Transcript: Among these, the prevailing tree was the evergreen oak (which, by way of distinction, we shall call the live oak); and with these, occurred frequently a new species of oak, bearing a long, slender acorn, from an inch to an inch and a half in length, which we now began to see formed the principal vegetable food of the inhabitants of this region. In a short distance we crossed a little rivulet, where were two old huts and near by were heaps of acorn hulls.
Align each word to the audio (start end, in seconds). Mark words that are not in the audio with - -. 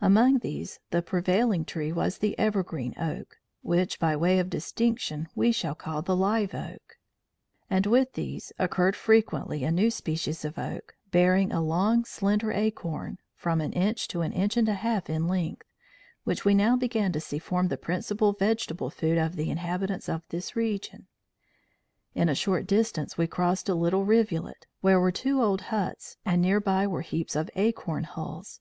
Among 0.00 0.38
these, 0.38 0.78
the 0.92 1.02
prevailing 1.02 1.64
tree 1.64 1.90
was 1.90 2.18
the 2.18 2.38
evergreen 2.38 2.94
oak 2.96 3.38
(which, 3.60 3.98
by 3.98 4.14
way 4.14 4.38
of 4.38 4.48
distinction, 4.48 5.26
we 5.34 5.50
shall 5.50 5.74
call 5.74 6.00
the 6.00 6.14
live 6.14 6.54
oak); 6.54 6.96
and 7.68 7.84
with 7.84 8.12
these, 8.12 8.52
occurred 8.56 8.94
frequently 8.94 9.64
a 9.64 9.72
new 9.72 9.90
species 9.90 10.44
of 10.44 10.60
oak, 10.60 10.94
bearing 11.10 11.50
a 11.50 11.60
long, 11.60 12.04
slender 12.04 12.52
acorn, 12.52 13.18
from 13.34 13.60
an 13.60 13.72
inch 13.72 14.06
to 14.06 14.20
an 14.20 14.30
inch 14.30 14.56
and 14.56 14.68
a 14.68 14.74
half 14.74 15.10
in 15.10 15.26
length, 15.26 15.66
which 16.22 16.44
we 16.44 16.54
now 16.54 16.76
began 16.76 17.10
to 17.10 17.18
see 17.18 17.40
formed 17.40 17.68
the 17.68 17.76
principal 17.76 18.32
vegetable 18.32 18.90
food 18.90 19.18
of 19.18 19.34
the 19.34 19.50
inhabitants 19.50 20.08
of 20.08 20.22
this 20.28 20.54
region. 20.54 21.08
In 22.14 22.28
a 22.28 22.34
short 22.36 22.68
distance 22.68 23.18
we 23.18 23.26
crossed 23.26 23.68
a 23.68 23.74
little 23.74 24.04
rivulet, 24.04 24.68
where 24.82 25.00
were 25.00 25.10
two 25.10 25.42
old 25.42 25.62
huts 25.62 26.16
and 26.24 26.40
near 26.40 26.60
by 26.60 26.86
were 26.86 27.02
heaps 27.02 27.34
of 27.34 27.50
acorn 27.56 28.04
hulls. 28.04 28.60